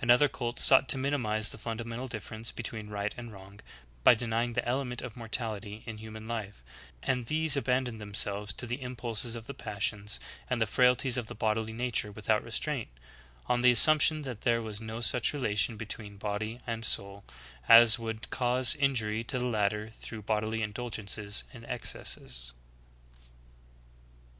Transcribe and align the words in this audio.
Another 0.00 0.26
cult 0.26 0.58
sought 0.58 0.88
to 0.88 0.98
minimize 0.98 1.50
the 1.50 1.56
fundamental 1.56 2.08
differ 2.08 2.34
ence 2.34 2.50
between 2.50 2.88
right 2.90 3.14
and 3.16 3.32
wrong, 3.32 3.60
by 4.02 4.12
denying 4.12 4.54
the 4.54 4.68
element 4.68 5.02
of 5.02 5.16
morality 5.16 5.84
in 5.86 5.98
human 5.98 6.26
life; 6.26 6.64
and 7.00 7.26
these 7.26 7.56
abandoned 7.56 8.00
themselves 8.00 8.52
to 8.54 8.66
the 8.66 8.82
impulses 8.82 9.36
of 9.36 9.46
the 9.46 9.54
passions 9.54 10.18
and 10.50 10.60
the 10.60 10.66
frailties 10.66 11.16
of 11.16 11.28
the 11.28 11.34
bodily 11.36 11.72
nature 11.72 12.10
without 12.10 12.42
restraint, 12.42 12.88
on 13.46 13.60
the 13.60 13.70
assumption 13.70 14.22
that 14.22 14.40
there 14.40 14.60
was 14.62 14.80
no 14.80 15.00
such 15.00 15.32
relation 15.32 15.76
between 15.76 16.16
body 16.16 16.58
and 16.66 16.84
soul 16.84 17.22
as 17.68 18.00
would 18.00 18.28
cause 18.30 18.74
injury 18.80 19.22
to 19.22 19.38
the 19.38 19.46
latter 19.46 19.90
through 19.90 20.22
bodily 20.22 20.60
indulgences 20.60 21.44
and 21.54 21.64
excesses. 21.66 22.52